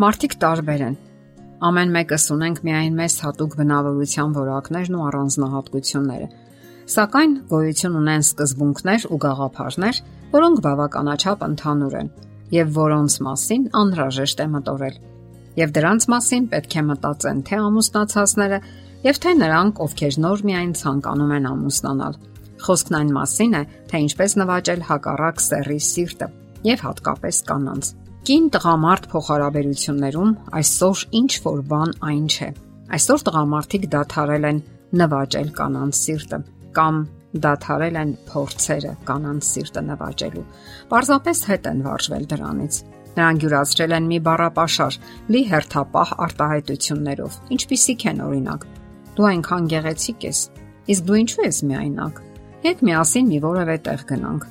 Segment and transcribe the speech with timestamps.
[0.00, 0.94] Մարդիկ տարբեր են։
[1.68, 6.28] Ամեն մեկս ունենք միայն մեզ հատուկ բնավորության որակներն ու առանձնահատկությունները։
[6.94, 10.00] Սակայն գոյություն ունեն սկզբունքներ ու գաղափարներ,
[10.32, 12.10] որոնք բավականաչափ ընդհանուր են
[12.56, 14.98] եւ որոնց մասին անհրաժեշտ է մտորել։
[15.60, 18.60] Եվ դրանց մասին պետք է մտածեն թե ամուսնացածները,
[19.04, 22.20] եւ թե նրանք, ովքեր նոր միայն ցանկանում են ամուսնանալ։
[22.64, 26.36] Խոսքն այն մասին է, թե ինչպես նվաճել հակառակ սեռի սիրտը
[26.70, 32.48] եւ հատկապես կանանց։ Կին տղամարդ փոխհարաբերություններում այսօր ինչ որ բան այն չէ։
[32.96, 34.58] Այսօր տղամարդիկ դադարել են
[35.00, 36.38] նվաճել կանանց սիրտը
[36.76, 36.98] կամ
[37.46, 40.44] դադարել են փորձերը կանանց սիրտը նվաճելու։
[40.90, 42.80] Պարզապես հետ են վարժվել դրանից։
[43.16, 44.98] Նրանք յուրացրել են մի բառապաշար՝
[45.32, 48.66] լի հերթապահ արտահայտություններով։ Ինչպիսիք են օրինակ.
[49.16, 50.42] Դու այնքան գեղեցիկ ես,
[50.92, 52.20] իսկ դու ինչու ես միայնակ։
[52.68, 54.44] Հետ միասին մի որևէ տեղ գնանք։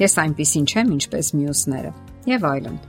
[0.00, 1.92] Ես այնպեսին չեմ, ինչպես մյուսները։
[2.32, 2.80] Եվ այլն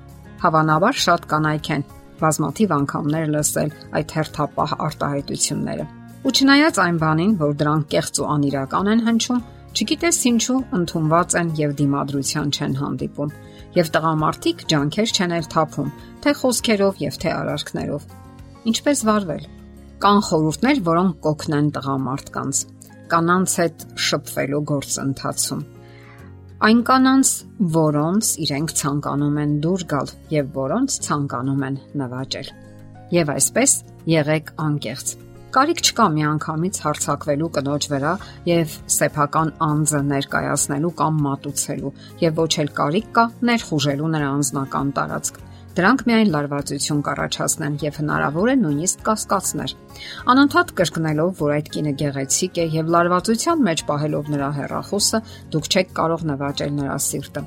[0.43, 1.83] հավանաբար շատ կանայք են
[2.23, 5.85] բազմաթիվ անգամներ լսել այդ հերթապահ արտահայտությունները։
[6.23, 9.41] Ու չնայած այն բանին, որ դրանք կեղծ ու անիրական են հնչում,
[9.73, 13.33] չգիտես ինչու ընդունված են եւ դիմադրության չեն հանդիպում։
[13.73, 18.07] Եվ տղամարդիկ ջանքեր չեն էլ թափում, թե խոսքերով եւ թե արարքներով։
[18.71, 19.47] Ինչպես վարվել։
[20.03, 22.63] Կան խորհուրդներ, որոնք կօգնեն տղամարդկանց
[23.13, 25.63] կանանց հետ շփվելու գործընթացում
[26.63, 27.29] այն կանանց,
[27.75, 32.51] որոնց իրենք ցանկանում են դուր գալ եւ որոնց ցանկանում են նվաճել։
[33.17, 33.73] Եվ այսպես
[34.13, 35.11] եղեք անկեղծ։
[35.57, 38.13] Կարիք չկա միանգամից հարցակվելու կնոջ վրա
[38.47, 45.43] եւ սեփական անձը ներկայացնելու կամ մատուցելու եւ ոչ էլ կարիք կա ներխուժելու նրա անձնական տարածք
[45.73, 49.71] Դրանք միայն լարվածություն կառաջացնեն եւ հնարավոր է նույնիսկ կասկածներ։
[50.33, 55.21] Անընդհատ կրկնելով, որ այդ կինը գեղեցիկ է եւ լարվածության մեջ պահելով նրա հերախոսը,
[55.55, 57.43] դուք չեք կարող նվաճել նրա սիրտը։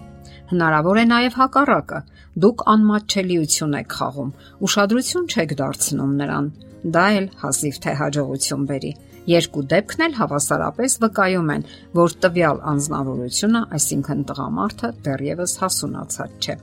[0.50, 2.02] Հնարավոր է նաև հակառակը։
[2.42, 6.52] Դուք անմատչելիություն եք խաղում, ուշադրություն չեք դարձնում նրան։
[6.96, 8.92] Դա էլ հազիվ թե հաջողություն բերի։
[9.26, 11.66] Երկու դեպքն էլ հավասարապես վկայում են,
[11.98, 16.58] որ տվյալ անznավորությունը, այսինքն տղամարդը, դեռևս հասունացած չէ։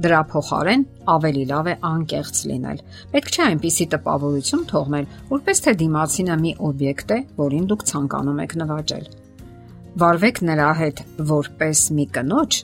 [0.00, 2.78] Դրա փոխարեն ավելի լավ է անկեղծ լինել։
[3.12, 8.54] Պետք չէ այնպիսի տպավորություն թողնել, որպես թե դիմացինը մի օբյեկտ է, որին դուք ցանկանում եք
[8.62, 9.04] նվաճել։
[10.00, 11.02] Վարվեք նրա հետ
[11.32, 12.58] որպես մի կնոջ,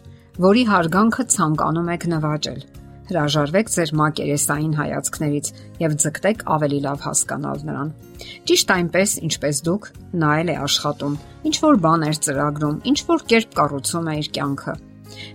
[0.46, 2.64] որի հարգանքը ցանկանում եք նվաճել։
[3.06, 5.52] Հրաժարվեք ձեր մակերեսային հայացքներից
[5.84, 7.92] եւ ձգտեք ավելի լավ հասկանալ նրան։
[8.48, 9.92] Ճիշտ այնպես, ինչպես դուք
[10.24, 11.20] նայել է աշխատում,
[11.52, 14.76] ինչ որ բաներ ծրագրում, ինչ որ կերպ կառուցում է իր կյանքը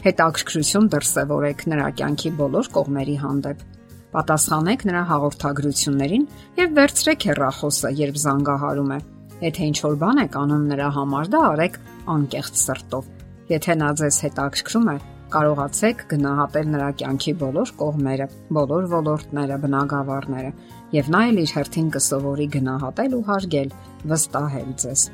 [0.06, 3.64] Հետաքրքրություն դրսևորեք նրա կյանքի բոլոր կողմերի հանդեպ։
[4.12, 6.26] Պատասխանեք նրա հաղորդագրություններին
[6.60, 9.00] եւ վերցրեք հեռախոսը, երբ զանգահարում է։
[9.42, 11.80] Եթե ինչ որ բան եք անում նրա համար, դա արեք
[12.16, 13.08] անկեղծ սրտով։
[13.52, 14.98] Եթե նա ձեզ հետաքրքրում է,
[15.32, 18.28] կարողացեք գնահատել նրա կյանքի բոլոր կողմերը,
[18.58, 20.52] բոլոր ոլորտները, բնագավառները,
[20.98, 23.76] եւ նա էլ իր հերթին կսովորի գնահատել ու հարգել,
[24.12, 25.10] վստահել ձեզ։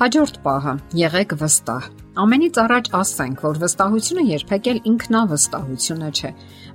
[0.00, 6.30] Հաջորդ պահը՝ եղեք վստահ։ Ամենից առաջ ասենք, որ վստահությունը երբեք էլ ինքնավստահությունը չէ։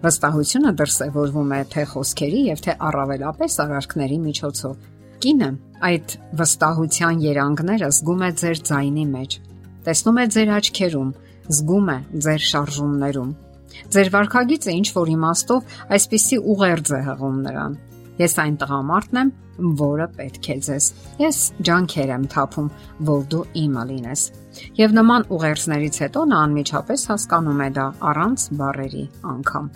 [0.06, 4.78] Վստահությունը դրսևորվում է թե խոսքերի եւ թե առավելապես արարքների միջոցով։
[5.26, 5.50] Կինը
[5.90, 9.36] այդ վստահության երանգները զգում է ձեր ձայնի մեջ։
[9.86, 11.12] Տեսնում է ձեր աչքերում,
[11.52, 13.36] զգում է ձեր շարժումներում։
[13.92, 17.76] Ձեր վարքագիծը ինչ որ իմաստով այսպիսի ուղերձ է հղում նրան։
[18.16, 19.30] Ես այն տղամարդն եմ,
[19.80, 20.86] որը պետք է ձեզ։
[21.20, 22.70] Ես ջանքեր եմ թափում,
[23.10, 24.24] որ դու իմը լինես։
[24.80, 29.04] Եվ նման ուղերձներից հետո նա անմիջապես հասկանում է դա առանց բարերի
[29.34, 29.68] անգամ։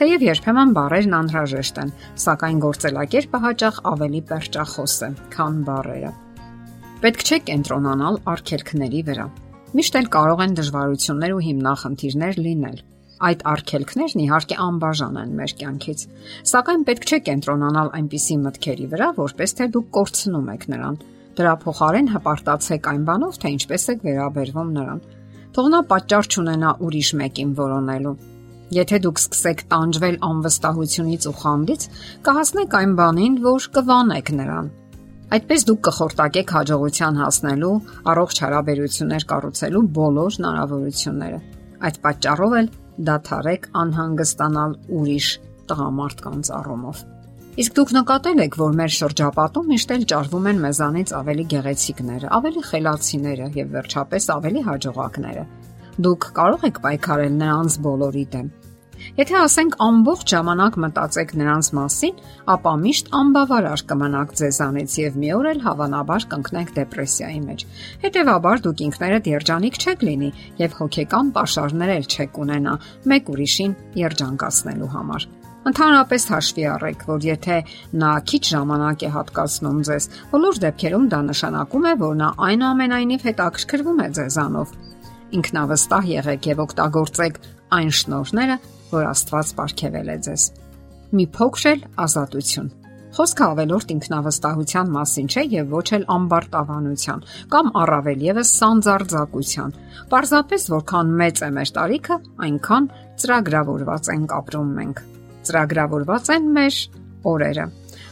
[0.00, 1.94] Թեև երբեմն բարերն անհրաժեշտ են,
[2.24, 6.12] սակայն գործելակերպը հաճախ ավելի perճախոս է, քան բարերը։
[6.98, 9.26] Պետք չէ կենտրոնանալ արգելքների վրա։
[9.78, 12.78] Միշտ էլ կարող են դժվարություններ ու հիմնախնդիրներ լինել
[13.18, 16.02] Այդ արգելքներն իհարկե անբաժան են մեր կյանքից,
[16.52, 20.98] սակայն պետք չէ կենտրոնանալ այնպիսի մտքերի վրա, որպես թե դուք կորցնում եք նրան։
[21.38, 25.02] Դրա փոխարեն հպարտացեք այն բանով, թե ինչպես եք վերաբերվում նրան։
[25.58, 28.16] Թող նա պատճառ չունենա ուրիշ մեկին որոնելու։
[28.78, 31.86] Եթե դուք սկսեք տանջվել անվստահությունից ու խանդից,
[32.26, 34.68] կհասնեք այն բանին, որ կվանեք նրան։
[35.28, 37.72] Այդպես դուք կխորտակեք հաջողության հասնելու,
[38.12, 41.40] առողջ հարաբերություններ կառուցելու բոլոր հնարավորությունները։
[41.88, 42.70] Այդ պատճառով էլ
[43.06, 45.28] դադարեք անհանգստանալ ուրիշ
[45.70, 47.02] տղամարդկանց առումով։
[47.58, 52.62] Իսկ դուք նկատել եք, որ մեր շրջապատում միշտ էլ ճարվում են մեզանից ավելի գեղեցիկները, ավելի
[52.68, 55.44] խելացիները եւ վերջապես ավելի հաջողակները։
[56.06, 58.50] Դուք կարող եք պայքարել նրանց բոլորի դեմ,
[59.18, 62.20] Եթե ասենք ամբողջ ժամանակ մտածեք նրանց մասին,
[62.54, 67.66] ապա միշտ անբավարար կմնաք ձեզանից եւ մի օր էլ հավանաբար կընկնեք դեպրեսիայի մեջ։
[68.04, 70.30] Հետևաբար դուք ինքներդ երջանիկ չեք լինի
[70.62, 72.78] եւ հոգեկան ապաշարներ էլ չեք ունենա
[73.12, 75.28] մեկ ուրիշին երջանկացնելու համար։
[75.68, 77.56] Ընդհանրապես հաշվի առեք, որ եթե
[78.00, 84.00] նա քիչ ժամանակ է հատկացնում ձեզ, բոլոր դեպքերում դա նշանակում է, որ նա այնուամենայնիվ հետաքրքրվում
[84.04, 84.72] է ձեզանով։
[85.38, 87.40] Ինքնավստահ եղեք եւ օգտագործեք
[87.78, 88.56] այն շնորհները,
[88.92, 90.50] որ Աստված ապարգևել է ձեզ։
[91.18, 92.68] Մի փոքր ազատություն
[93.18, 97.22] Խոսքը ավելորտ ինքնավստահության մասին չէ եւ ոչ էլ ամբարտավանության
[97.54, 99.72] կամ առավել եւս սանձարձակության։
[100.12, 102.88] Պարզապես որքան մեծ է մեր տարիքը, այնքան
[103.22, 105.02] ծրագրավորված ենք ապրում մենք։
[105.48, 106.78] Ծրագրավորված են մեր
[107.32, 107.66] օրերը։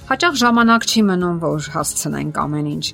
[0.07, 2.87] Հաճախ ժամանակ չի մնում, որ հասցնենք ամեն ինչ։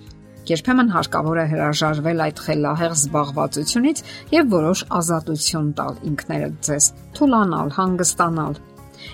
[0.50, 4.02] Երբեմն հարկավոր է հրաժարվել այդ խելահեղ զբաղվածությունից
[4.34, 8.58] եւ որոշ ազատություն տալ ինքներդ ձեզ, թուլանալ, հանգստանալ,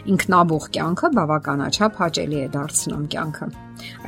[0.09, 3.49] Ինքնաբուխ կյանքը բավականաչափ հաճելի է դարձնում կյանքը։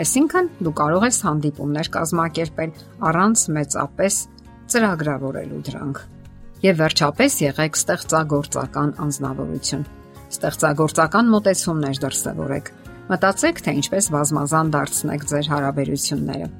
[0.03, 2.73] Այսինքն դու կարող ես հանդիպումներ կազմակերպել
[3.11, 4.19] առանց մեծապես
[4.75, 6.03] ծրագրավորելու դրանք։
[6.61, 9.87] Եվ վերջապես եղեք ստեղծագործական անznավորություն։
[10.31, 12.73] Ստեղծագործական մտածումներ դրսևորեք։
[13.11, 16.51] Մտածեք, թե ինչպես բազմազան դարձնեք ձեր հարաբերությունները։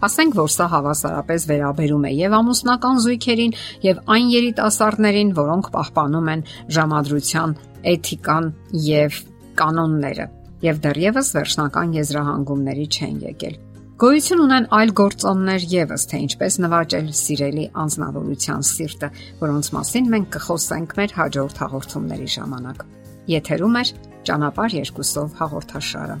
[0.00, 6.44] Ասենք որ սա հավասարապես վերաբերում է եւ ամուսնական զույգերին եւ այն երիտասարդներին, որոնք պահպանում են
[6.76, 7.56] ժամադրության
[7.94, 8.52] էթիկան
[8.90, 9.18] եւ
[9.60, 10.26] կանոնները
[10.64, 13.58] եւ դեռևս վերջնական եզրահանգումների չեն եկել։
[14.00, 19.10] Գոյություն ունեն այլ գործոններ եւս, թե ինչպես նվաճել սիրելի անznավորության սիրտը,
[19.44, 22.84] որոնց մասին մենք կխոսենք մեր հաջորդ հաղորդումների ժամանակ։
[23.36, 23.86] Եթերում է
[24.30, 26.20] ճանապարհ երկուսով հաղորդաշարը։